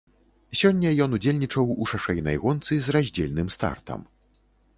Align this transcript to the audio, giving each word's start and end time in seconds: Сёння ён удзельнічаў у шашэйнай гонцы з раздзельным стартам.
Сёння 0.61 0.93
ён 1.05 1.13
удзельнічаў 1.17 1.69
у 1.73 1.83
шашэйнай 1.91 2.41
гонцы 2.47 2.73
з 2.87 2.97
раздзельным 2.97 3.47
стартам. 3.59 3.99